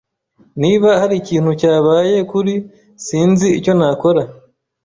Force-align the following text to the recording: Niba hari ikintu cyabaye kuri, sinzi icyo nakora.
Niba 0.61 0.89
hari 1.01 1.15
ikintu 1.21 1.51
cyabaye 1.61 2.15
kuri, 2.31 2.53
sinzi 3.05 3.47
icyo 3.59 3.73
nakora. 3.79 4.23